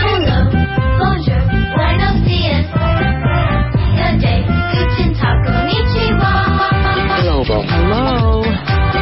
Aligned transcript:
Hello, 0.00 0.38
bonjour, 0.98 1.42
buenos 1.74 2.16
días. 2.24 2.66
Good 3.98 4.20
day, 4.20 4.40
guten 4.46 5.10
tag, 5.14 5.38
konnichiwa. 5.44 6.32
Global. 7.22 7.62
Hello. 7.66 8.42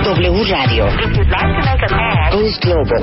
W 0.05 0.45
Radio. 0.51 0.87
If 0.89 1.17
you'd 1.17 1.29
like 1.29 1.53
to 1.53 1.63
make 1.69 1.83
a 1.83 1.89
call, 1.89 2.31
Boost 2.33 2.61
Global. 2.63 3.03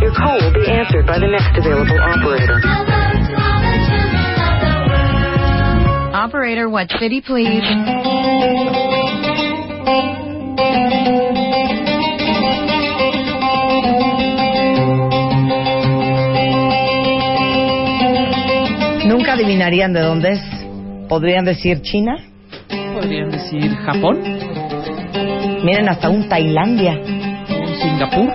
your 0.00 0.12
call 0.14 0.38
will 0.40 0.52
be 0.52 0.66
answered 0.70 1.06
by 1.06 1.18
the 1.18 1.28
next 1.28 1.56
available 1.56 1.98
operator. 2.00 2.58
Hello 2.58 2.84
to 2.84 3.34
all 3.38 3.60
the 3.62 3.74
children 3.86 4.34
of 4.42 4.54
the 4.60 4.74
world. 4.90 6.14
Operator, 6.14 6.68
what 6.68 6.90
city, 6.98 7.20
please? 7.20 7.62
Adivinarían 19.48 19.94
de 19.94 20.00
dónde 20.00 20.32
es. 20.32 20.40
¿Podrían 21.08 21.46
decir 21.46 21.80
China? 21.80 22.18
Podrían 22.94 23.30
decir 23.30 23.74
Japón, 23.76 24.20
Miren, 25.64 25.88
hasta 25.88 26.10
un 26.10 26.28
Tailandia, 26.28 27.00
Singapur. 27.80 28.30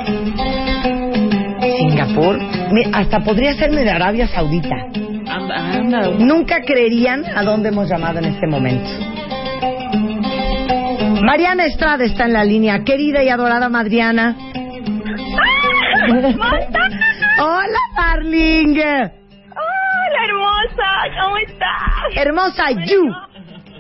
Singapur. 1.78 2.40
Hasta 2.94 3.20
podría 3.20 3.54
ser 3.54 3.72
de 3.72 3.90
Arabia 3.90 4.28
Saudita. 4.28 4.76
Anda, 5.28 5.74
anda. 5.74 6.10
Nunca 6.18 6.62
creerían 6.66 7.24
a 7.26 7.44
dónde 7.44 7.70
hemos 7.70 7.88
llamado 7.88 8.18
en 8.20 8.26
este 8.26 8.48
momento. 8.48 8.90
Mariana 11.22 11.66
Estrada 11.66 12.04
está 12.04 12.26
en 12.26 12.34
la 12.34 12.44
línea. 12.44 12.84
Querida 12.84 13.24
y 13.24 13.30
adorada 13.30 13.70
Madriana. 13.70 14.36
Hola, 17.40 17.80
darling. 17.96 19.23
Hermosa, 20.74 21.24
¿cómo 21.24 21.38
estás? 21.38 22.16
Hermosa 22.16 22.72
You. 22.86 23.14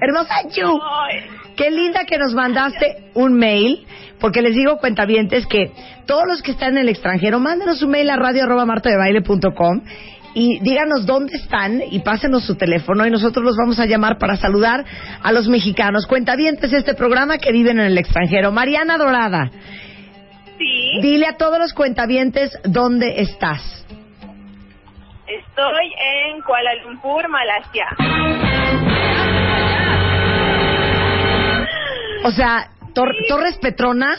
Hermosa 0.01 0.35
You. 0.55 0.79
Qué 1.55 1.71
linda 1.71 2.01
que 2.05 2.17
nos 2.17 2.33
mandaste 2.33 3.11
un 3.13 3.33
mail, 3.33 3.85
porque 4.19 4.41
les 4.41 4.55
digo, 4.55 4.77
cuentavientes, 4.77 5.45
que 5.45 5.71
todos 6.05 6.23
los 6.27 6.41
que 6.41 6.51
están 6.51 6.71
en 6.71 6.79
el 6.79 6.89
extranjero, 6.89 7.39
mándenos 7.39 7.81
un 7.81 7.91
mail 7.91 8.09
a 8.09 8.15
radio 8.15 8.43
arroba 8.43 8.65
martadebaile.com 8.65 9.81
y 10.35 10.59
díganos 10.61 11.05
dónde 11.05 11.35
están 11.37 11.81
y 11.91 11.99
pásenos 11.99 12.43
su 12.43 12.55
teléfono 12.55 13.05
y 13.05 13.11
nosotros 13.11 13.45
los 13.45 13.55
vamos 13.55 13.79
a 13.79 13.85
llamar 13.85 14.17
para 14.17 14.35
saludar 14.35 14.83
a 15.21 15.31
los 15.31 15.47
mexicanos. 15.47 16.07
Cuentavientes 16.07 16.71
de 16.71 16.79
este 16.79 16.95
programa 16.95 17.37
que 17.37 17.51
viven 17.51 17.79
en 17.79 17.85
el 17.85 17.97
extranjero. 17.97 18.51
Mariana 18.51 18.97
Dorada, 18.97 19.51
Sí, 20.57 21.01
dile 21.01 21.27
a 21.27 21.37
todos 21.37 21.59
los 21.59 21.73
cuentavientes 21.73 22.51
dónde 22.63 23.21
estás. 23.21 23.82
Estoy 25.35 25.93
en 25.97 26.41
Kuala 26.41 26.75
Lumpur, 26.75 27.27
Malasia. 27.29 27.87
O 32.25 32.31
sea, 32.31 32.69
Tor- 32.93 33.15
Torres 33.27 33.57
Petrona. 33.57 34.15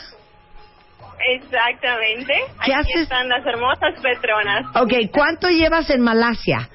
Exactamente. 1.27 2.33
¿Qué 2.63 2.73
Aquí 2.73 2.81
haces? 2.91 3.01
están 3.03 3.29
las 3.29 3.45
hermosas 3.45 3.93
Petronas. 4.01 4.65
Ok, 4.75 4.93
¿cuánto 5.11 5.49
llevas 5.49 5.89
en 5.89 6.01
Malasia? 6.01 6.69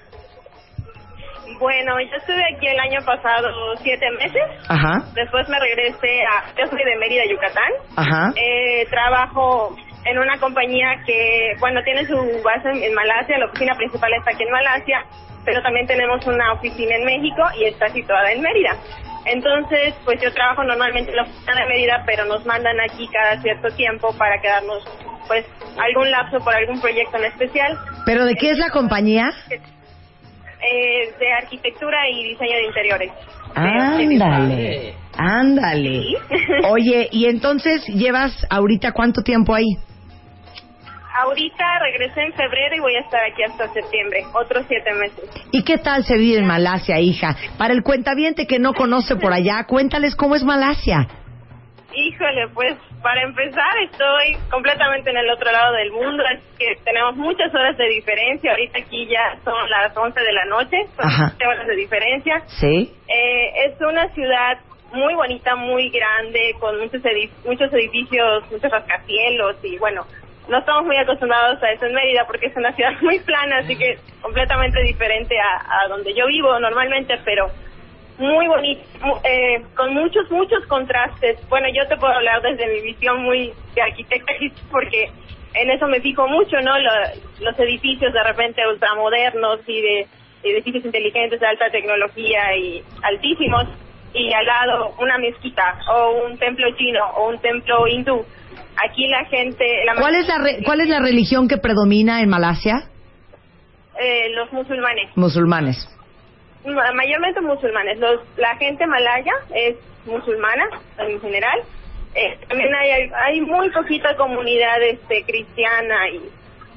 Bueno, 1.60 2.00
yo 2.00 2.16
estuve 2.16 2.42
aquí 2.56 2.66
el 2.66 2.80
año 2.80 3.00
pasado 3.04 3.48
siete 3.82 4.10
meses. 4.12 4.42
Ajá, 4.68 5.04
Después 5.14 5.46
me 5.48 5.58
regresé 5.60 6.22
a... 6.24 6.54
Yo 6.58 6.66
soy 6.68 6.82
de 6.84 6.96
Mérida, 6.96 7.22
Yucatán. 7.30 7.70
ajá. 7.96 8.32
Eh, 8.34 8.86
trabajo 8.90 9.76
en 10.04 10.18
una 10.18 10.38
compañía 10.38 11.02
que, 11.06 11.52
bueno, 11.60 11.82
tiene 11.82 12.06
su 12.06 12.16
base 12.42 12.70
en, 12.70 12.82
en 12.82 12.94
Malasia, 12.94 13.38
la 13.38 13.46
oficina 13.46 13.74
principal 13.74 14.12
está 14.14 14.30
aquí 14.30 14.42
en 14.42 14.50
Malasia, 14.50 15.04
pero 15.44 15.62
también 15.62 15.86
tenemos 15.86 16.26
una 16.26 16.52
oficina 16.52 16.96
en 16.96 17.04
México 17.04 17.42
y 17.58 17.64
está 17.64 17.88
situada 17.88 18.32
en 18.32 18.40
Mérida. 18.40 18.76
Entonces, 19.26 19.94
pues 20.04 20.20
yo 20.22 20.32
trabajo 20.32 20.64
normalmente 20.64 21.10
en 21.10 21.16
la 21.16 21.22
oficina 21.24 21.54
de 21.54 21.66
Mérida, 21.66 22.02
pero 22.06 22.24
nos 22.24 22.44
mandan 22.46 22.80
aquí 22.80 23.06
cada 23.08 23.40
cierto 23.42 23.68
tiempo 23.76 24.14
para 24.16 24.40
quedarnos, 24.40 24.82
pues, 25.28 25.44
algún 25.78 26.10
lapso 26.10 26.38
por 26.40 26.54
algún 26.54 26.80
proyecto 26.80 27.18
en 27.18 27.24
especial, 27.24 27.78
¿Pero 28.06 28.24
de 28.24 28.34
qué 28.34 28.50
es 28.50 28.58
la 28.58 28.70
compañía? 28.70 29.30
eh, 29.50 31.14
de 31.18 31.32
arquitectura 31.32 31.96
y 32.10 32.24
diseño 32.30 32.56
de 32.56 32.64
interiores. 32.66 33.12
Ándale, 33.54 34.94
ándale. 35.16 36.02
Sí. 36.02 36.16
Oye, 36.68 37.08
y 37.10 37.26
entonces 37.26 37.84
llevas 37.86 38.46
ahorita 38.50 38.92
cuánto 38.92 39.22
tiempo 39.22 39.54
ahí? 39.54 39.76
Ahorita 41.18 41.64
regresé 41.80 42.22
en 42.22 42.32
febrero 42.34 42.76
y 42.76 42.80
voy 42.80 42.94
a 42.94 43.00
estar 43.00 43.20
aquí 43.24 43.42
hasta 43.42 43.72
septiembre, 43.72 44.24
otros 44.32 44.64
siete 44.68 44.92
meses. 44.94 45.28
¿Y 45.52 45.62
qué 45.64 45.78
tal 45.78 46.04
se 46.04 46.16
vive 46.16 46.38
en 46.38 46.46
Malasia, 46.46 47.00
hija? 47.00 47.36
Para 47.58 47.72
el 47.74 47.82
cuentaviente 47.82 48.46
que 48.46 48.58
no 48.58 48.72
conoce 48.74 49.16
por 49.16 49.32
allá, 49.32 49.64
cuéntales 49.66 50.14
cómo 50.14 50.36
es 50.36 50.44
Malasia. 50.44 51.08
Híjole, 51.92 52.46
pues 52.54 52.74
para 53.02 53.22
empezar 53.22 53.76
estoy 53.82 54.36
completamente 54.50 55.10
en 55.10 55.16
el 55.16 55.28
otro 55.30 55.50
lado 55.50 55.72
del 55.74 55.90
mundo, 55.90 56.22
que 56.56 56.76
tenemos 56.84 57.16
muchas 57.16 57.52
horas 57.52 57.76
de 57.76 57.88
diferencia, 57.88 58.52
ahorita 58.52 58.78
aquí 58.78 59.08
ya 59.08 59.36
son 59.44 59.68
las 59.68 59.96
11 59.96 60.20
de 60.20 60.32
la 60.32 60.44
noche, 60.44 60.76
son 60.96 61.06
Ajá. 61.06 61.28
7 61.36 61.46
horas 61.48 61.66
de 61.66 61.74
diferencia. 61.76 62.42
¿Sí? 62.46 62.94
Eh, 63.08 63.66
es 63.66 63.80
una 63.80 64.08
ciudad 64.14 64.58
muy 64.92 65.14
bonita, 65.14 65.56
muy 65.56 65.90
grande, 65.90 66.54
con 66.60 66.78
muchos, 66.78 67.02
edi- 67.02 67.30
muchos 67.44 67.72
edificios, 67.72 68.44
muchos 68.52 68.70
rascacielos 68.70 69.56
y 69.64 69.76
bueno, 69.78 70.06
no 70.48 70.58
estamos 70.58 70.84
muy 70.84 70.96
acostumbrados 70.96 71.62
a 71.62 71.70
eso 71.72 71.86
en 71.86 71.94
Mérida 71.94 72.26
porque 72.26 72.46
es 72.46 72.56
una 72.56 72.72
ciudad 72.72 72.92
muy 73.02 73.18
plana, 73.20 73.58
así 73.58 73.76
que 73.76 73.98
completamente 74.22 74.80
diferente 74.82 75.36
a, 75.38 75.88
donde 75.88 76.12
yo 76.14 76.26
vivo 76.26 76.58
normalmente, 76.58 77.18
pero 77.24 77.50
muy 78.18 78.46
bonito, 78.48 78.82
eh, 79.24 79.62
con 79.74 79.94
muchos, 79.94 80.30
muchos 80.30 80.64
contrastes. 80.66 81.38
Bueno, 81.48 81.68
yo 81.74 81.86
te 81.88 81.96
puedo 81.96 82.12
hablar 82.12 82.42
desde 82.42 82.66
mi 82.66 82.80
visión 82.82 83.22
muy 83.22 83.52
de 83.74 83.82
arquitecta, 83.82 84.32
porque 84.70 85.10
en 85.54 85.70
eso 85.70 85.86
me 85.88 86.00
fijo 86.00 86.28
mucho, 86.28 86.60
¿no? 86.60 86.78
Lo- 86.78 86.90
los 87.40 87.58
edificios 87.58 88.12
de 88.12 88.22
repente 88.22 88.66
ultramodernos 88.66 89.60
y 89.66 89.80
de 89.80 90.06
edificios 90.42 90.84
inteligentes 90.84 91.40
de 91.40 91.46
alta 91.46 91.70
tecnología 91.70 92.54
y 92.56 92.82
altísimos, 93.02 93.64
y 94.12 94.32
al 94.34 94.44
lado 94.44 94.94
una 94.98 95.16
mezquita 95.18 95.78
o 95.88 96.24
un 96.26 96.36
templo 96.38 96.68
chino 96.76 97.02
o 97.16 97.28
un 97.28 97.38
templo 97.40 97.86
hindú. 97.86 98.26
Aquí 98.84 99.06
la 99.08 99.24
gente... 99.26 99.84
La 99.84 99.94
¿Cuál 99.96 100.14
es 100.16 100.26
la, 100.28 100.38
re- 100.38 100.62
¿Cuál 100.64 100.80
es 100.80 100.88
la 100.88 101.00
religión 101.00 101.48
que 101.48 101.56
predomina 101.58 102.20
en 102.22 102.28
Malasia? 102.28 102.88
eh, 103.98 104.30
los 104.30 104.50
musulmanes. 104.52 105.10
Musulmanes. 105.16 105.76
Ma- 106.64 106.92
mayormente 106.92 107.40
musulmanes. 107.42 107.98
Los, 107.98 108.20
la 108.38 108.56
gente 108.56 108.86
malaya 108.86 109.32
es 109.54 109.76
musulmana 110.06 110.64
en 110.98 111.20
general. 111.20 111.60
Eh, 112.14 112.38
también 112.48 112.74
hay, 112.74 113.10
hay, 113.14 113.40
muy 113.42 113.70
poquita 113.70 114.16
comunidad 114.16 114.82
este, 114.82 115.22
cristiana 115.24 116.08
y, 116.08 116.20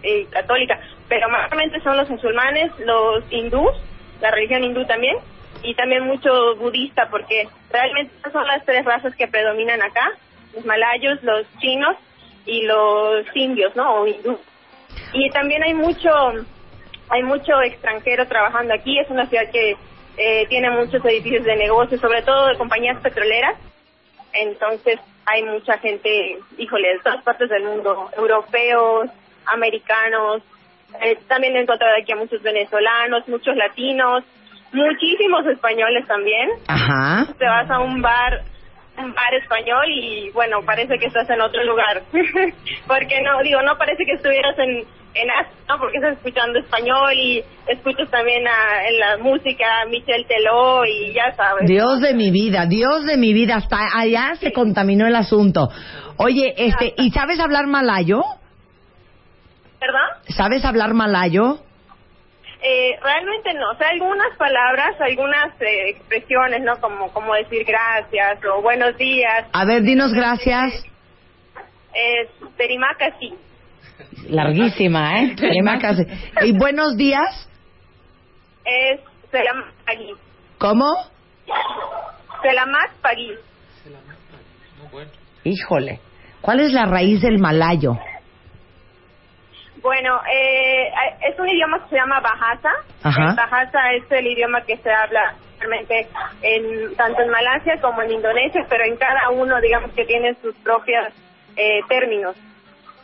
y 0.07 0.25
católica, 0.25 0.79
pero 1.09 1.27
mayormente 1.29 1.79
son 1.81 1.97
los 1.97 2.09
musulmanes, 2.09 2.71
los 2.79 3.23
hindús, 3.31 3.71
la 4.21 4.29
religión 4.29 4.63
hindú 4.63 4.85
también, 4.85 5.15
y 5.63 5.73
también 5.75 6.03
mucho 6.05 6.55
budista, 6.57 7.07
porque 7.09 7.47
realmente 7.71 8.13
son 8.31 8.45
las 8.45 8.63
tres 8.65 8.85
razas 8.85 9.15
que 9.15 9.27
predominan 9.27 9.81
acá, 9.81 10.11
los 10.53 10.65
malayos, 10.65 11.21
los 11.23 11.45
chinos 11.59 11.95
y 12.45 12.63
los 12.63 13.25
indios, 13.35 13.75
¿no? 13.75 14.01
O 14.01 14.07
hindú. 14.07 14.37
Y 15.13 15.29
también 15.29 15.63
hay 15.63 15.73
mucho 15.73 16.09
hay 17.09 17.23
mucho 17.23 17.61
extranjero 17.61 18.27
trabajando 18.27 18.73
aquí. 18.73 18.97
Es 18.99 19.09
una 19.09 19.27
ciudad 19.27 19.49
que 19.51 19.75
eh, 20.17 20.45
tiene 20.47 20.69
muchos 20.71 21.03
edificios 21.05 21.43
de 21.43 21.55
negocios, 21.55 22.01
sobre 22.01 22.21
todo 22.23 22.47
de 22.47 22.57
compañías 22.57 22.99
petroleras. 23.01 23.55
Entonces 24.33 24.99
hay 25.25 25.43
mucha 25.43 25.77
gente, 25.77 26.39
híjole, 26.57 26.93
de 26.93 26.99
todas 26.99 27.23
partes 27.23 27.49
del 27.49 27.63
mundo, 27.63 28.09
europeos, 28.17 29.09
americanos. 29.45 30.41
Eh, 31.01 31.17
también 31.27 31.55
he 31.55 31.61
encontrado 31.61 31.93
aquí 32.01 32.11
a 32.11 32.15
muchos 32.15 32.41
venezolanos, 32.41 33.27
muchos 33.27 33.55
latinos, 33.55 34.23
muchísimos 34.71 35.45
españoles 35.47 36.07
también. 36.07 36.49
Ajá. 36.67 37.27
Te 37.37 37.45
vas 37.45 37.69
a 37.69 37.79
un 37.79 38.01
bar 38.01 38.41
un 38.97 39.13
bar 39.13 39.33
español 39.33 39.85
y 39.89 40.29
bueno, 40.31 40.59
parece 40.65 40.97
que 40.99 41.07
estás 41.07 41.29
en 41.29 41.41
otro 41.41 41.63
lugar. 41.63 42.03
Porque 42.87 43.21
no, 43.21 43.41
digo, 43.43 43.61
no 43.63 43.77
parece 43.77 44.03
que 44.05 44.13
estuvieras 44.13 44.57
en, 44.59 44.69
en 45.15 45.31
Asia, 45.31 45.53
¿no? 45.67 45.79
Porque 45.79 45.97
estás 45.97 46.13
escuchando 46.17 46.59
español 46.59 47.11
y 47.15 47.43
escuchas 47.67 48.09
también 48.11 48.47
a- 48.47 48.87
en 48.87 48.99
la 48.99 49.17
música 49.17 49.65
Michel 49.89 50.25
Teló 50.27 50.85
y 50.85 51.13
ya 51.13 51.33
sabes. 51.35 51.67
Dios 51.67 52.01
de 52.01 52.13
mi 52.13 52.29
vida, 52.31 52.65
Dios 52.67 53.05
de 53.05 53.17
mi 53.17 53.33
vida, 53.33 53.55
hasta 53.55 53.77
allá 53.97 54.35
se 54.35 54.53
contaminó 54.53 55.07
el 55.07 55.15
asunto. 55.15 55.69
Oye, 56.17 56.53
este, 56.57 56.93
¿y 56.97 57.09
sabes 57.11 57.39
hablar 57.39 57.65
malayo? 57.67 58.21
¿Verdad? 59.81 60.21
¿Sabes 60.29 60.63
hablar 60.65 60.93
malayo? 60.93 61.57
Eh, 62.65 62.97
realmente 63.03 63.53
no, 63.55 63.71
o 63.71 63.75
sea, 63.75 63.89
algunas 63.89 64.37
palabras, 64.37 64.95
algunas 65.01 65.49
eh, 65.61 65.89
expresiones, 65.89 66.61
¿no? 66.61 66.79
Como, 66.79 67.11
como 67.11 67.33
decir 67.33 67.65
gracias 67.65 68.39
o 68.45 68.61
buenos 68.61 68.97
días. 68.97 69.45
A 69.51 69.65
ver, 69.65 69.81
dinos 69.81 70.13
gracias. 70.13 70.85
Es 71.93 72.29
Terimaka 72.55 73.11
sí. 73.19 73.33
Larguísima, 74.29 75.19
¿eh? 75.19 75.35
Sí. 75.37 76.47
¿Y 76.47 76.57
buenos 76.57 76.95
días? 76.95 77.49
Es 78.63 79.01
Selamat. 79.29 79.73
¿Cómo? 80.57 80.85
Selamat 82.41 82.91
Pagi. 83.01 83.33
Híjole. 85.43 85.99
¿Cuál 86.39 86.61
es 86.61 86.71
la 86.71 86.85
raíz 86.85 87.21
del 87.21 87.39
malayo? 87.39 87.97
Bueno, 89.83 90.19
eh, 90.33 90.87
es 91.29 91.37
un 91.37 91.47
idioma 91.49 91.83
que 91.83 91.89
se 91.89 91.95
llama 91.97 92.19
Bahasa. 92.21 92.71
Ajá. 93.03 93.35
Bahasa 93.35 93.79
es 93.97 94.09
el 94.11 94.25
idioma 94.27 94.61
que 94.61 94.77
se 94.77 94.89
habla 94.91 95.35
realmente 95.59 96.07
en, 96.41 96.95
tanto 96.95 97.21
en 97.21 97.29
Malasia 97.29 97.79
como 97.81 98.01
en 98.01 98.11
Indonesia, 98.11 98.65
pero 98.69 98.83
en 98.85 98.95
cada 98.97 99.29
uno, 99.31 99.59
digamos 99.61 99.91
que 99.93 100.05
tiene 100.05 100.35
sus 100.41 100.55
propios 100.63 101.07
eh, 101.57 101.81
términos. 101.89 102.35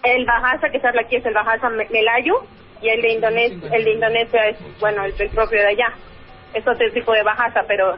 El 0.03 0.25
Bahasa 0.25 0.69
que 0.69 0.79
se 0.79 0.87
habla 0.87 1.01
aquí 1.01 1.17
es 1.17 1.25
el 1.25 1.33
Bahasa 1.33 1.69
Me- 1.69 1.87
Melayu 1.89 2.33
y 2.81 2.87
el 2.89 3.01
de 3.01 3.13
Indonesia, 3.13 3.69
el 3.73 3.83
de 3.83 3.91
Indonesia 3.91 4.41
es, 4.47 4.79
bueno, 4.79 5.03
el, 5.03 5.13
el 5.19 5.29
propio 5.31 5.59
de 5.59 5.67
allá. 5.67 5.91
Es 6.53 6.65
otro 6.67 6.89
tipo 6.93 7.11
de 7.13 7.21
Bahasa, 7.23 7.61
pero 7.67 7.95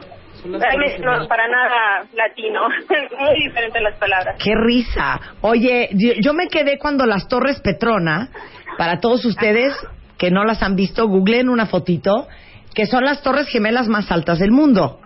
no 1.20 1.28
para 1.28 1.46
nada 1.48 2.02
latino. 2.14 2.62
Muy 3.18 3.34
diferentes 3.44 3.80
las 3.80 3.96
palabras. 3.96 4.36
¡Qué 4.42 4.52
risa! 4.56 5.20
Oye, 5.40 5.88
yo, 5.92 6.12
yo 6.20 6.34
me 6.34 6.48
quedé 6.48 6.78
cuando 6.78 7.06
las 7.06 7.28
Torres 7.28 7.60
Petrona, 7.60 8.28
para 8.78 9.00
todos 9.00 9.24
ustedes 9.24 9.74
que 10.18 10.30
no 10.30 10.44
las 10.44 10.62
han 10.62 10.76
visto, 10.76 11.08
googleen 11.08 11.48
una 11.48 11.66
fotito, 11.66 12.28
que 12.74 12.86
son 12.86 13.04
las 13.04 13.22
torres 13.22 13.48
gemelas 13.48 13.88
más 13.88 14.10
altas 14.10 14.38
del 14.38 14.52
mundo. 14.52 15.00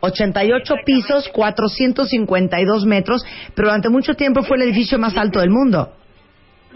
88 0.00 0.74
pisos, 0.84 1.28
452 1.28 2.86
metros, 2.86 3.24
pero 3.54 3.68
durante 3.68 3.88
mucho 3.88 4.14
tiempo 4.14 4.42
fue 4.42 4.56
el 4.56 4.64
edificio 4.64 4.98
más 4.98 5.16
alto 5.16 5.40
del 5.40 5.50
mundo. 5.50 5.92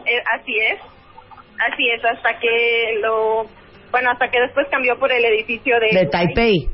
Eh, 0.04 0.22
así 0.38 0.54
es, 0.70 0.78
así 1.72 1.88
es, 1.90 2.04
hasta 2.04 2.38
que 2.38 3.00
lo, 3.02 3.46
bueno, 3.90 4.10
hasta 4.12 4.28
que 4.28 4.40
después 4.40 4.66
cambió 4.70 4.98
por 4.98 5.10
el 5.10 5.24
edificio 5.24 5.74
de... 5.80 5.98
De 5.98 6.06
Taipei. 6.06 6.68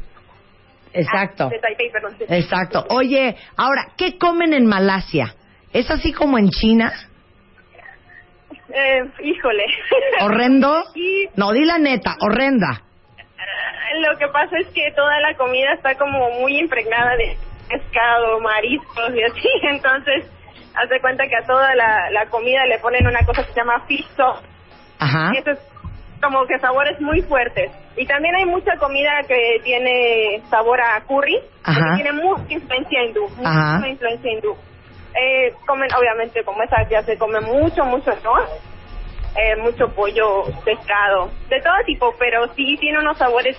Exacto. 0.93 1.45
Ah, 1.45 1.49
de 1.49 1.59
Taipei, 1.59 1.91
perdón. 1.91 2.17
Exacto. 2.29 2.85
Oye, 2.91 3.37
ahora, 3.57 3.93
¿qué 3.97 4.19
comen 4.19 4.53
en 4.53 4.67
Malasia? 4.67 5.35
¿Es 5.73 5.91
así 5.91 6.13
como 6.13 6.37
en 6.37 6.51
China? 6.51 6.93
Eh, 8.75 9.03
híjole. 9.23 9.65
¿Horrendo? 10.21 10.83
Y 10.95 11.29
No, 11.37 11.53
di 11.53 11.65
la 11.65 11.79
neta, 11.79 12.17
horrenda. 12.21 12.83
eh, 13.19 14.01
lo 14.01 14.17
que 14.19 14.29
pasa 14.29 14.57
es 14.59 14.67
que 14.69 14.91
toda 14.97 15.19
la 15.21 15.35
comida 15.37 15.73
está 15.75 15.95
como 15.97 16.31
muy 16.41 16.59
impregnada 16.59 17.17
de 17.17 17.37
pescado, 17.69 18.41
mariscos 18.41 19.15
y 19.15 19.23
así, 19.23 19.49
entonces, 19.71 20.25
haz 20.75 20.89
de 20.89 21.01
cuenta 21.01 21.25
que 21.27 21.37
a 21.37 21.47
toda 21.47 21.75
la, 21.75 22.11
la 22.11 22.27
comida 22.27 22.65
le 22.67 22.79
ponen 22.79 23.07
una 23.07 23.21
cosa 23.27 23.43
que 23.45 23.53
se 23.53 23.61
llama 23.61 23.85
sauce, 24.17 24.47
Ajá. 24.99 25.31
y 25.35 25.39
eso 25.39 25.51
es 25.53 25.59
como 26.23 26.47
que 26.47 26.59
sabores 26.59 27.01
muy 27.01 27.21
fuertes. 27.23 27.71
Y 27.97 28.07
también 28.07 28.35
hay 28.37 28.47
mucha 28.47 28.77
comida 28.79 29.11
que 29.29 29.61
tiene 29.65 30.41
sabor 30.49 30.81
a 30.81 31.01
curry, 31.07 31.39
Ajá. 31.65 31.79
porque 31.79 32.03
tiene 32.03 32.13
mucha 32.13 32.45
influencia 32.49 33.05
hindú, 33.05 33.27
Ajá. 33.45 33.77
mucha 33.77 33.89
influencia 33.89 34.33
hindú. 34.33 34.57
Eh, 35.15 35.53
comen, 35.67 35.89
obviamente, 35.95 36.43
como 36.45 36.63
esa 36.63 36.89
ya 36.89 37.03
se 37.03 37.19
come 37.19 37.41
mucho, 37.41 37.85
mucho 37.85 38.11
arroz, 38.11 38.49
eh, 39.37 39.57
mucho 39.63 39.89
pollo, 39.95 40.45
pescado, 40.65 41.31
de 41.49 41.61
todo 41.61 41.75
tipo, 41.87 42.15
pero 42.19 42.47
sí 42.55 42.77
tiene 42.81 42.99
unos 42.99 43.19
sabores 43.19 43.57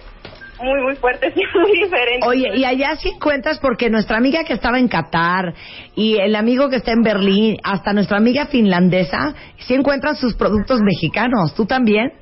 muy, 0.60 0.82
muy 0.82 0.96
fuertes 0.96 1.34
y 1.36 1.60
muy 1.60 1.72
diferentes. 1.84 2.28
Oye, 2.28 2.56
y 2.56 2.66
allá 2.66 2.96
sí 2.96 3.10
encuentras, 3.10 3.60
porque 3.60 3.90
nuestra 3.90 4.18
amiga 4.18 4.44
que 4.44 4.54
estaba 4.54 4.80
en 4.80 4.88
Qatar 4.88 5.54
y 5.96 6.18
el 6.18 6.36
amigo 6.36 6.70
que 6.70 6.78
está 6.78 6.92
en 6.92 7.04
Berlín, 7.04 7.58
hasta 7.64 7.94
nuestra 7.94 8.18
amiga 8.18 8.48
finlandesa, 8.48 9.34
sí 9.60 9.74
encuentran 9.74 10.16
sus 10.16 10.36
productos 10.36 10.80
mexicanos. 10.82 11.54
¿Tú 11.56 11.66
también? 11.66 12.14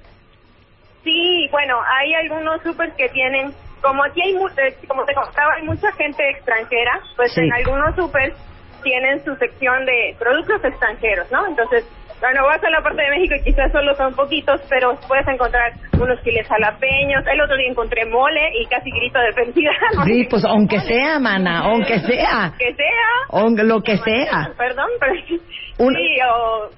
Sí, 1.04 1.48
bueno, 1.52 1.78
hay 1.98 2.14
algunos 2.14 2.62
supers 2.64 2.94
que 2.96 3.10
tienen, 3.10 3.54
como 3.82 4.04
aquí 4.04 4.22
hay, 4.22 4.34
eh, 4.36 4.76
como 4.88 5.04
te 5.06 5.14
contaba, 5.14 5.54
hay 5.56 5.64
mucha 5.64 5.92
gente 5.94 6.24
extranjera, 6.30 7.00
pues 7.16 7.34
Sí. 7.34 7.42
en 7.42 7.54
algunos 7.54 7.96
supers 7.96 8.36
tienen 8.82 9.24
su 9.24 9.36
sección 9.36 9.86
de 9.86 10.16
productos 10.20 10.64
extranjeros, 10.64 11.32
¿no? 11.32 11.48
Entonces, 11.48 11.86
bueno, 12.20 12.46
vas 12.46 12.64
a 12.64 12.70
la 12.70 12.84
parte 12.84 13.02
de 13.02 13.10
México 13.10 13.34
y 13.36 13.44
quizás 13.44 13.72
solo 13.72 13.96
son 13.96 14.14
poquitos, 14.14 14.62
pero 14.70 14.96
puedes 15.08 15.28
encontrar 15.28 15.74
unos 16.00 16.22
chiles 16.24 16.48
jalapeños. 16.48 17.24
El 17.26 17.42
otro 17.42 17.58
día 17.58 17.68
encontré 17.70 18.06
mole 18.06 18.42
y 18.62 18.66
casi 18.68 18.92
grito 18.92 19.20
de 19.20 19.34
felicidad. 19.34 19.72
Sí, 20.06 20.28
pues 20.30 20.46
aunque 20.46 20.80
sea, 20.82 21.20
mana, 21.20 21.60
aunque 21.62 22.00
sea. 22.00 22.54
Que 22.60 22.74
sea. 22.76 23.10
Aunque 23.30 23.64
lo 23.64 23.82
que 23.82 23.98
sea. 23.98 24.52
Perdón, 24.58 24.90
pero 25.00 25.14
Un- 25.80 25.96
sí, 25.96 26.18
o 26.30 26.70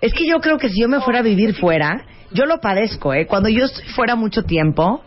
Es 0.00 0.14
que 0.14 0.26
yo 0.26 0.40
creo 0.40 0.56
que 0.58 0.68
si 0.70 0.80
yo 0.80 0.88
me 0.88 1.00
fuera 1.00 1.18
a 1.18 1.22
vivir 1.22 1.54
fuera, 1.54 2.04
yo 2.32 2.46
lo 2.46 2.58
padezco, 2.60 3.12
¿eh? 3.12 3.26
Cuando 3.26 3.48
yo 3.50 3.64
estoy 3.66 3.84
fuera 3.94 4.14
mucho 4.16 4.42
tiempo, 4.44 5.02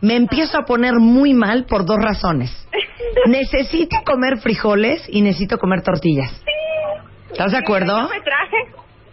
me 0.00 0.14
empiezo 0.14 0.58
a 0.58 0.64
poner 0.64 0.94
muy 0.94 1.34
mal 1.34 1.64
por 1.64 1.84
dos 1.84 1.98
razones. 2.00 2.50
Necesito 3.26 3.96
comer 4.04 4.38
frijoles 4.38 5.02
y 5.08 5.22
necesito 5.22 5.58
comer 5.58 5.82
tortillas. 5.82 6.30
¿Estás 7.30 7.52
de 7.52 7.58
acuerdo? 7.58 7.96
Yo 7.96 8.08
me 8.08 8.20
traje 8.20 8.56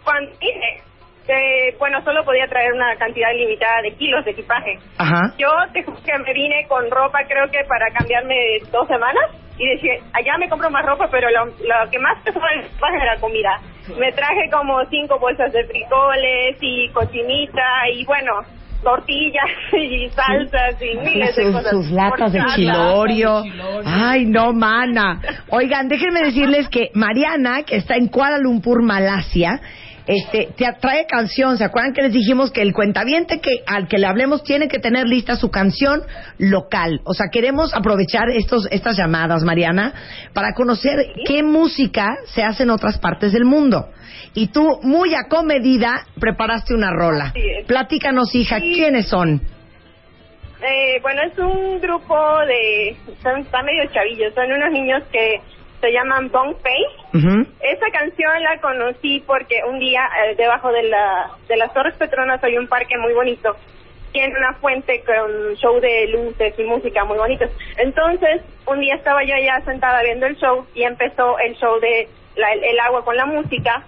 cuando 0.04 0.30
vine, 0.38 0.82
que, 1.26 1.76
bueno, 1.78 2.02
solo 2.02 2.24
podía 2.24 2.48
traer 2.48 2.72
una 2.72 2.96
cantidad 2.96 3.32
limitada 3.34 3.82
de 3.82 3.94
kilos 3.94 4.24
de 4.24 4.32
equipaje. 4.32 4.78
Ajá. 4.96 5.34
Yo 5.38 5.50
te 5.72 5.84
que 5.84 6.18
me 6.18 6.32
vine 6.32 6.66
con 6.68 6.90
ropa, 6.90 7.20
creo 7.28 7.48
que 7.50 7.64
para 7.68 7.86
cambiarme 7.92 8.34
dos 8.72 8.88
semanas. 8.88 9.24
Y 9.58 9.68
decía, 9.68 9.94
allá 10.12 10.38
me 10.38 10.48
compro 10.48 10.70
más 10.70 10.86
ropa, 10.86 11.08
pero 11.10 11.28
lo, 11.30 11.46
lo 11.46 11.90
que 11.90 11.98
más 11.98 12.22
pesaba 12.22 12.46
el 12.54 12.64
equipaje 12.64 12.96
era 12.96 13.16
comida. 13.20 13.60
Me 13.98 14.12
traje 14.12 14.48
como 14.52 14.84
cinco 14.86 15.18
bolsas 15.18 15.52
de 15.52 15.64
frijoles 15.64 16.56
y 16.60 16.88
cochinita 16.90 17.88
y 17.92 18.04
bueno, 18.04 18.32
tortillas 18.82 19.50
y 19.72 20.08
salsas 20.10 20.76
y 20.80 20.98
miles 20.98 21.36
de 21.36 21.44
sus, 21.44 21.52
cosas. 21.52 21.70
sus 21.70 21.90
latas 21.90 22.32
de 22.32 22.42
chilorio. 22.54 23.42
Ay, 23.84 24.24
no, 24.26 24.52
mana. 24.52 25.20
Oigan, 25.50 25.88
déjenme 25.88 26.22
decirles 26.22 26.68
que 26.68 26.90
Mariana, 26.94 27.62
que 27.62 27.76
está 27.76 27.96
en 27.96 28.08
Kuala 28.08 28.38
Lumpur, 28.38 28.82
Malasia, 28.82 29.60
este, 30.08 30.48
te 30.56 30.64
trae 30.80 31.06
canción. 31.06 31.58
¿Se 31.58 31.64
acuerdan 31.64 31.92
que 31.92 32.02
les 32.02 32.12
dijimos 32.12 32.50
que 32.50 32.62
el 32.62 32.72
cuentaviente 32.72 33.40
que 33.40 33.62
al 33.66 33.88
que 33.88 33.98
le 33.98 34.06
hablemos 34.06 34.42
tiene 34.42 34.66
que 34.66 34.78
tener 34.78 35.06
lista 35.06 35.36
su 35.36 35.50
canción 35.50 36.02
local? 36.38 37.02
O 37.04 37.12
sea, 37.12 37.26
queremos 37.30 37.74
aprovechar 37.74 38.30
estos, 38.30 38.66
estas 38.70 38.96
llamadas, 38.96 39.44
Mariana, 39.44 39.92
para 40.32 40.54
conocer 40.54 41.12
qué 41.26 41.42
música 41.42 42.16
se 42.34 42.42
hace 42.42 42.62
en 42.62 42.70
otras 42.70 42.98
partes 42.98 43.32
del 43.32 43.44
mundo. 43.44 43.90
Y 44.34 44.48
tú, 44.48 44.80
muy 44.82 45.14
acomedida, 45.14 46.06
preparaste 46.18 46.74
una 46.74 46.90
rola. 46.90 47.34
Platícanos, 47.66 48.34
hija. 48.34 48.60
¿quiénes 48.60 49.08
son? 49.08 49.42
Eh, 50.62 50.98
bueno, 51.02 51.22
es 51.22 51.38
un 51.38 51.80
grupo 51.80 52.16
de... 52.46 52.96
Son, 53.22 53.40
están 53.40 53.64
medio 53.64 53.84
chavillos, 53.92 54.34
son 54.34 54.50
unos 54.50 54.72
niños 54.72 55.02
que 55.12 55.40
se 55.80 55.92
llaman 55.92 56.30
Bong 56.30 56.54
Pei. 56.62 56.82
Ujú. 57.14 57.46
Esa 57.60 57.86
canción 57.92 58.42
la 58.42 58.60
conocí 58.60 59.22
porque 59.26 59.60
un 59.68 59.78
día 59.78 60.02
eh, 60.26 60.34
debajo 60.36 60.72
de, 60.72 60.82
la, 60.84 61.30
de 61.48 61.56
las 61.56 61.72
Torres 61.72 61.94
Petronas 61.96 62.42
hay 62.42 62.56
un 62.58 62.66
parque 62.68 62.96
muy 62.98 63.12
bonito. 63.14 63.54
Tiene 64.12 64.34
una 64.36 64.54
fuente 64.54 65.02
con 65.04 65.54
show 65.56 65.78
de 65.80 66.06
luces 66.08 66.54
y 66.58 66.64
música 66.64 67.04
muy 67.04 67.18
bonitos. 67.18 67.50
Entonces, 67.76 68.42
un 68.66 68.80
día 68.80 68.94
estaba 68.94 69.22
yo 69.22 69.34
allá 69.34 69.60
sentada 69.64 70.02
viendo 70.02 70.26
el 70.26 70.36
show 70.36 70.66
y 70.74 70.82
empezó 70.82 71.38
el 71.38 71.54
show 71.56 71.78
de 71.78 72.08
la- 72.36 72.52
el, 72.54 72.64
el 72.64 72.80
agua 72.80 73.04
con 73.04 73.16
la 73.16 73.26
música, 73.26 73.82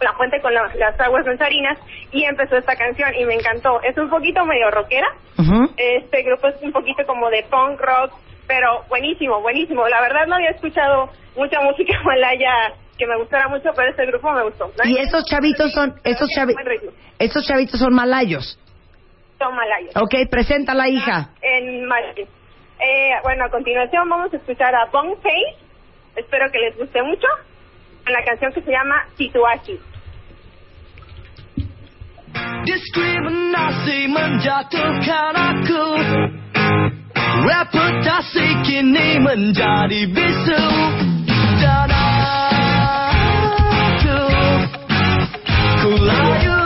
la 0.00 0.12
fuente 0.14 0.40
con 0.40 0.54
la- 0.54 0.70
las 0.76 0.98
aguas 0.98 1.26
danzarinas 1.26 1.78
y 2.10 2.24
empezó 2.24 2.56
esta 2.56 2.74
canción 2.74 3.14
y 3.14 3.24
me 3.26 3.34
encantó. 3.34 3.82
Es 3.82 3.96
un 3.98 4.08
poquito 4.08 4.44
medio 4.46 4.70
rockera, 4.70 5.06
este 5.76 6.22
grupo 6.22 6.48
es 6.48 6.56
un 6.62 6.72
poquito 6.72 7.04
como 7.06 7.28
de 7.30 7.42
punk 7.50 7.78
rock, 7.80 8.12
pero 8.50 8.82
buenísimo, 8.88 9.40
buenísimo. 9.40 9.86
La 9.86 10.00
verdad 10.00 10.26
no 10.26 10.34
había 10.34 10.50
escuchado 10.50 11.08
mucha 11.36 11.60
música 11.60 11.92
malaya 12.04 12.72
que 12.98 13.06
me 13.06 13.16
gustara 13.16 13.46
mucho, 13.48 13.70
pero 13.76 13.90
este 13.90 14.06
grupo 14.06 14.32
me 14.32 14.42
gustó. 14.42 14.72
Y 14.84 14.98
esos 14.98 15.24
chavitos 15.24 15.72
son, 15.72 15.94
esos, 16.02 16.28
chavi- 16.36 16.54
Buen 16.54 16.66
ritmo. 16.66 16.90
esos 17.20 17.46
chavitos 17.46 17.78
son 17.78 17.94
malayos. 17.94 18.58
Son 19.38 19.54
malayos. 19.54 19.94
Ok, 19.96 20.28
presenta 20.28 20.74
la 20.74 20.88
hija. 20.88 21.30
En 21.42 21.84
Malay. 21.86 22.26
Eh, 22.80 23.12
bueno, 23.22 23.44
a 23.44 23.50
continuación 23.50 24.08
vamos 24.08 24.32
a 24.34 24.36
escuchar 24.36 24.74
a 24.74 24.86
Bong 24.86 25.16
Pei. 25.22 25.42
Espero 26.16 26.50
que 26.50 26.58
les 26.58 26.76
guste 26.76 27.00
mucho. 27.02 27.28
Con 28.04 28.12
la 28.12 28.24
canción 28.24 28.52
que 28.52 28.62
se 28.62 28.70
llama 28.72 29.06
Situashi. 29.16 29.78
Diskriminasi 32.64 34.08
menjatuhkan 34.08 35.36
aku 35.36 35.84
Reputasi 37.38 38.46
kini 38.66 39.22
menjadi 39.22 40.02
bisu 40.10 40.64
Dan 41.62 41.92
Ku 45.80 45.92
layu 45.96 46.59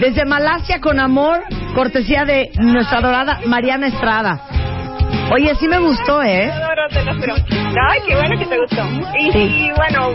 desde 0.00 0.24
Malasia 0.24 0.80
con 0.80 0.98
amor, 0.98 1.42
cortesía 1.74 2.24
de 2.24 2.50
nuestra 2.58 2.98
adorada 2.98 3.40
Mariana 3.46 3.88
Estrada. 3.88 4.40
Oye, 5.32 5.54
sí 5.56 5.68
me 5.68 5.78
gustó, 5.78 6.22
¿eh? 6.22 6.50
Ay, 6.52 8.00
qué 8.06 8.16
bueno 8.16 8.36
que 8.38 8.46
te 8.46 8.58
gustó. 8.58 8.82
Y, 9.18 9.30
Sí. 9.30 9.38
y 9.38 9.70
bueno, 9.76 10.10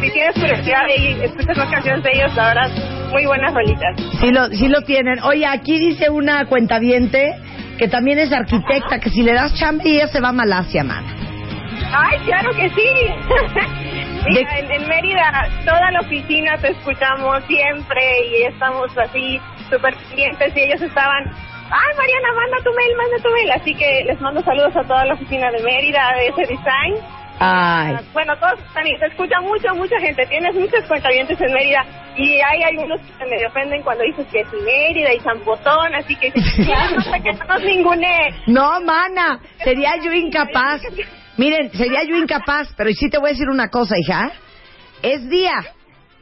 si 0.00 0.10
tienes 0.10 0.34
curiosidad 0.34 0.82
y 0.96 1.22
escuchas 1.24 1.56
las 1.58 1.68
canciones 1.70 2.02
de 2.02 2.10
ellos, 2.12 2.34
la 2.34 2.48
verdad, 2.54 2.70
muy 3.10 3.26
buenas 3.26 3.52
rolitas. 3.52 3.96
Sí 4.20 4.30
lo, 4.30 4.46
sí 4.48 4.68
lo 4.68 4.80
tienen. 4.82 5.20
Oye, 5.22 5.44
aquí 5.46 5.78
dice 5.78 6.08
una 6.08 6.46
cuentaviente 6.46 7.34
que 7.78 7.88
también 7.88 8.18
es 8.18 8.32
arquitecta, 8.32 8.98
que 9.00 9.10
si 9.10 9.22
le 9.22 9.34
das 9.34 9.54
chamba 9.54 9.84
ella 9.84 10.08
se 10.08 10.20
va 10.20 10.28
a 10.28 10.32
Malasia, 10.32 10.82
man. 10.84 11.04
Ay, 11.92 12.18
claro 12.24 12.50
que 12.56 12.70
sí. 12.70 12.88
Mira, 14.28 14.58
en, 14.58 14.70
en 14.70 14.88
Mérida, 14.88 15.48
toda 15.64 15.90
la 15.90 16.00
oficina 16.00 16.56
te 16.58 16.70
escuchamos 16.70 17.44
siempre 17.46 18.02
y 18.28 18.42
estamos 18.44 18.96
así 18.98 19.40
súper 19.70 19.94
pendientes 19.96 20.56
y 20.56 20.60
ellos 20.60 20.82
estaban, 20.82 21.24
ay 21.70 21.96
Mariana, 21.96 22.32
manda 22.34 22.56
tu 22.64 22.72
mail, 22.74 22.96
manda 22.96 23.16
tu 23.22 23.30
mail. 23.30 23.50
Así 23.52 23.74
que 23.74 24.04
les 24.04 24.20
mando 24.20 24.42
saludos 24.42 24.76
a 24.76 24.82
toda 24.82 25.04
la 25.04 25.14
oficina 25.14 25.50
de 25.50 25.62
Mérida, 25.62 26.12
de 26.16 26.28
ese 26.28 26.40
design. 26.42 26.94
Ay. 27.38 27.94
Bueno, 28.14 28.34
todos 28.38 28.58
están 28.58 28.86
y 28.86 28.96
se 28.96 29.06
escucha 29.06 29.40
mucha, 29.42 29.74
mucha 29.74 29.98
gente. 30.00 30.26
Tienes 30.26 30.54
muchos 30.54 30.82
cuentavientes 30.88 31.38
en 31.40 31.52
Mérida 31.52 31.84
y 32.16 32.40
hay 32.40 32.62
algunos 32.62 33.00
que 33.02 33.12
se 33.12 33.26
me 33.26 33.46
ofenden 33.46 33.82
cuando 33.82 34.04
dices 34.04 34.26
que 34.32 34.40
es 34.40 34.52
Mérida 34.64 35.12
y 35.12 35.20
San 35.20 35.38
Potón, 35.40 35.94
así 35.94 36.16
que 36.16 36.30
no 36.94 37.02
sé 37.02 37.20
que 37.22 37.32
no 37.32 37.44
nos 37.44 37.62
ningune. 37.62 38.34
No, 38.46 38.80
mana, 38.80 39.38
sería 39.62 39.96
yo 40.02 40.12
incapaz. 40.12 40.80
Miren, 41.36 41.70
sería 41.72 42.02
yo 42.04 42.16
incapaz, 42.16 42.68
pero 42.76 42.90
sí 42.92 43.08
te 43.10 43.18
voy 43.18 43.30
a 43.30 43.32
decir 43.32 43.48
una 43.48 43.68
cosa, 43.68 43.94
hija. 43.98 44.32
Es 45.02 45.28
día, 45.28 45.52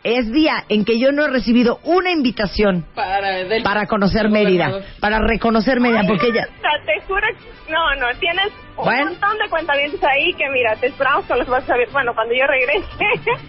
es 0.02 0.30
día 0.32 0.64
en 0.68 0.84
que 0.84 0.98
yo 0.98 1.12
no 1.12 1.24
he 1.24 1.28
recibido 1.30 1.78
una 1.84 2.10
invitación 2.10 2.84
Para, 2.94 3.44
del- 3.44 3.62
para 3.62 3.86
conocer 3.86 4.28
Mérida, 4.28 4.68
gobernador. 4.68 5.00
para 5.00 5.18
reconocer 5.20 5.80
Mérida, 5.80 6.02
porque 6.06 6.26
ella... 6.28 6.46
Te 6.84 7.00
juro, 7.06 7.26
que- 7.38 7.72
no, 7.72 7.94
no, 7.96 8.06
tienes 8.18 8.48
un 8.76 8.84
montón 8.84 9.38
de 9.38 9.48
cuentavientes 9.48 10.02
ahí 10.04 10.34
que 10.34 10.48
mira, 10.50 10.74
te 10.76 10.88
esperamos 10.88 11.24
con 11.26 11.38
los 11.38 11.48
brazos 11.48 11.70
abiertos. 11.70 11.92
Bueno, 11.94 12.12
cuando 12.14 12.34
yo 12.34 12.44
regrese. 12.46 12.84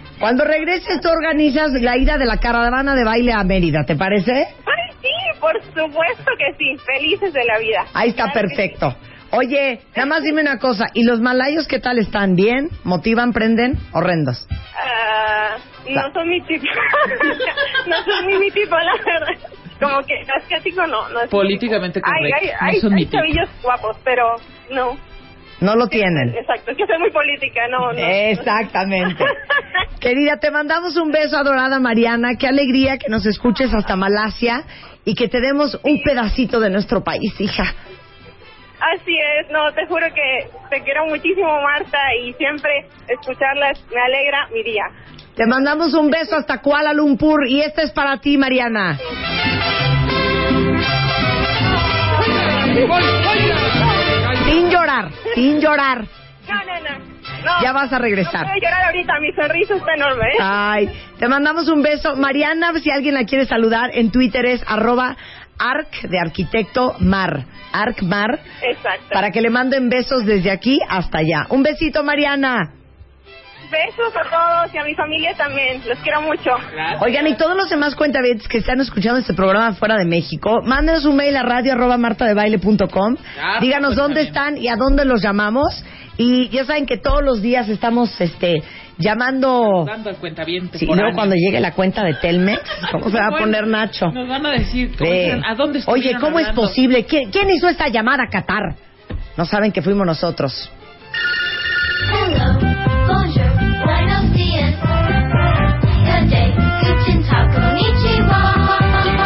Cuando 0.18 0.44
regreses 0.44 1.00
tú 1.02 1.08
organizas 1.10 1.72
la 1.72 1.98
ida 1.98 2.16
de 2.16 2.24
la 2.24 2.38
caravana 2.38 2.94
de 2.94 3.04
baile 3.04 3.32
a 3.34 3.44
Mérida, 3.44 3.84
¿te 3.84 3.96
parece? 3.96 4.32
Ay, 4.32 4.96
sí, 5.02 5.38
por 5.40 5.52
supuesto 5.62 6.30
que 6.38 6.54
sí, 6.56 6.74
felices 6.86 7.34
de 7.34 7.44
la 7.44 7.58
vida. 7.58 7.84
Ahí 7.92 8.08
está 8.10 8.30
Claro 8.30 8.40
perfecto. 8.48 8.96
Oye, 9.32 9.80
nada 9.94 10.06
más 10.06 10.22
dime 10.22 10.42
una 10.42 10.58
cosa, 10.58 10.86
¿y 10.94 11.04
los 11.04 11.20
malayos 11.20 11.66
qué 11.66 11.80
tal 11.80 11.98
están? 11.98 12.36
¿Bien? 12.36 12.68
¿Motivan? 12.84 13.32
¿Prenden? 13.32 13.78
¿Horrendos? 13.92 14.46
Ah, 14.76 15.56
no 15.88 16.12
son 16.12 16.28
mi 16.28 16.40
tipo. 16.42 16.64
no 17.86 17.96
son 18.04 18.26
ni 18.26 18.38
mi 18.38 18.50
tipo, 18.50 18.76
la 18.76 18.94
verdad. 19.04 19.50
Como 19.80 20.00
que 20.06 20.14
asiático 20.42 20.86
no, 20.86 21.08
no 21.10 21.20
es 21.20 21.24
mi 21.26 21.30
Políticamente 21.30 22.00
tipo. 22.00 22.10
Ay, 22.10 22.30
correcto, 22.30 22.56
hay, 22.60 22.66
no 22.66 22.74
hay, 22.74 22.80
son 22.80 22.94
mi 22.94 23.00
hay 23.00 23.06
tipo. 23.06 23.18
chavillos 23.18 23.48
guapos, 23.62 23.96
pero 24.04 24.36
no. 24.70 24.96
No 25.60 25.74
lo 25.74 25.86
tienen. 25.88 26.34
Exacto, 26.34 26.70
es 26.70 26.76
que 26.76 26.86
soy 26.86 26.98
muy 26.98 27.10
política, 27.10 27.66
no, 27.68 27.92
no. 27.92 27.98
Exactamente. 27.98 29.24
Querida, 30.00 30.36
te 30.38 30.50
mandamos 30.50 30.96
un 30.96 31.10
beso 31.10 31.36
adorada 31.36 31.80
Mariana. 31.80 32.36
Qué 32.38 32.46
alegría 32.46 32.98
que 32.98 33.08
nos 33.08 33.24
escuches 33.26 33.72
hasta 33.72 33.96
Malasia 33.96 34.64
y 35.04 35.14
que 35.14 35.28
te 35.28 35.40
demos 35.40 35.80
un 35.82 36.02
pedacito 36.02 36.60
de 36.60 36.70
nuestro 36.70 37.02
país, 37.02 37.40
hija. 37.40 37.74
Así 38.94 39.18
es, 39.18 39.50
no, 39.50 39.72
te 39.72 39.86
juro 39.86 40.06
que 40.14 40.48
te 40.70 40.82
quiero 40.82 41.06
muchísimo, 41.06 41.60
Marta, 41.60 41.98
y 42.22 42.32
siempre 42.34 42.86
escucharlas 43.08 43.84
me 43.92 44.00
alegra 44.00 44.48
mi 44.52 44.62
día. 44.62 44.84
Te 45.34 45.46
mandamos 45.46 45.92
un 45.94 46.10
beso 46.10 46.36
hasta 46.36 46.60
Kuala 46.60 46.92
Lumpur 46.92 47.46
y 47.48 47.62
este 47.62 47.82
es 47.82 47.90
para 47.90 48.18
ti, 48.18 48.38
Mariana. 48.38 48.98
Sin 54.44 54.70
llorar, 54.70 55.10
sin 55.34 55.60
llorar. 55.60 56.04
No, 56.48 56.54
no, 56.54 56.80
no. 56.80 56.98
no 57.44 57.62
Ya 57.62 57.72
vas 57.72 57.92
a 57.92 57.98
regresar. 57.98 58.46
No 58.46 58.52
voy 58.52 58.58
a 58.58 58.68
llorar 58.68 58.84
ahorita, 58.84 59.12
mi 59.20 59.32
sonrisa 59.32 59.74
está 59.74 59.94
enorme. 59.94 60.24
¿eh? 60.26 60.38
Ay, 60.40 60.88
te 61.18 61.28
mandamos 61.28 61.68
un 61.68 61.82
beso. 61.82 62.14
Mariana, 62.16 62.72
si 62.80 62.90
alguien 62.90 63.14
la 63.14 63.24
quiere 63.24 63.46
saludar, 63.46 63.90
en 63.94 64.12
Twitter 64.12 64.46
es 64.46 64.62
arroba 64.66 65.16
arc 65.58 66.02
de 66.02 66.18
arquitecto 66.18 66.94
mar. 67.00 67.44
Arc 67.72 68.02
mar. 68.02 68.40
Exacto. 68.62 69.06
Para 69.12 69.30
que 69.30 69.40
le 69.40 69.50
manden 69.50 69.88
besos 69.88 70.24
desde 70.24 70.50
aquí 70.50 70.78
hasta 70.88 71.18
allá. 71.18 71.46
Un 71.50 71.62
besito, 71.62 72.02
Mariana. 72.02 72.72
Besos 73.70 74.14
a 74.14 74.22
todos 74.22 74.74
y 74.74 74.78
a 74.78 74.84
mi 74.84 74.94
familia 74.94 75.34
también. 75.36 75.82
Los 75.88 75.98
quiero 75.98 76.20
mucho. 76.22 76.50
Oigan, 77.00 77.26
y 77.26 77.34
todos 77.36 77.56
los 77.56 77.68
demás 77.68 77.96
cuentavientes 77.96 78.46
que 78.46 78.58
están 78.58 78.80
escuchando 78.80 79.18
este 79.18 79.34
programa 79.34 79.72
fuera 79.74 79.96
de 79.96 80.04
México, 80.04 80.60
mándenos 80.64 81.04
un 81.04 81.16
mail 81.16 81.36
a 81.36 81.42
radio 81.42 81.72
arroba 81.72 81.96
martadebaile.com. 81.98 83.16
Ah, 83.40 83.58
Díganos 83.60 83.88
pues, 83.88 83.96
dónde 83.96 84.26
también. 84.26 84.26
están 84.28 84.56
y 84.58 84.68
a 84.68 84.76
dónde 84.76 85.04
los 85.04 85.20
llamamos. 85.20 85.84
Y 86.16 86.48
ya 86.50 86.64
saben 86.64 86.86
que 86.86 86.96
todos 86.96 87.22
los 87.24 87.42
días 87.42 87.68
estamos 87.68 88.18
este 88.20 88.62
llamando... 88.98 89.84
Dando 89.86 90.10
al 90.10 90.16
cuentaviente. 90.16 90.78
Sí, 90.78 90.84
y 90.84 90.88
por 90.88 90.96
luego 90.96 91.14
cuando 91.14 91.34
llegue 91.34 91.60
la 91.60 91.72
cuenta 91.72 92.04
de 92.04 92.14
Telmex, 92.14 92.60
¿cómo 92.92 93.10
se 93.10 93.18
va 93.18 93.28
a 93.28 93.38
poner 93.38 93.66
Nacho? 93.66 94.10
Nos 94.10 94.28
van 94.28 94.46
a 94.46 94.50
decir, 94.52 94.96
¿a 95.44 95.54
dónde 95.54 95.82
Oye, 95.86 96.16
¿cómo 96.20 96.38
es 96.38 96.48
posible? 96.50 97.04
¿Quién, 97.04 97.30
quién 97.30 97.50
hizo 97.50 97.68
esta 97.68 97.88
llamada 97.88 98.24
a 98.24 98.30
Qatar? 98.30 98.76
No 99.36 99.44
saben 99.44 99.72
que 99.72 99.82
fuimos 99.82 100.06
nosotros. 100.06 100.70
Hello, 102.08 102.58
bonjour, 103.06 103.84
buenos 103.84 104.32
días. 104.34 104.74
Good 106.04 106.30
day, 106.30 106.54
guten 106.80 107.22
tag, 107.26 107.52
konnichiwa. 107.54 108.40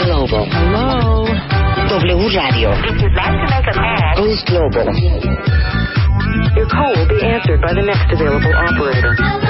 Global. 0.04 0.46
Hello. 0.50 1.26
W 1.90 2.28
Radio. 2.28 2.70
Boost 4.16 4.46
Global. 4.46 4.86
Your 6.56 6.66
call 6.68 6.94
will 6.94 7.08
be 7.08 7.20
answered 7.24 7.60
by 7.60 7.74
the 7.74 7.82
next 7.82 8.12
available 8.12 8.54
operator. 8.54 9.49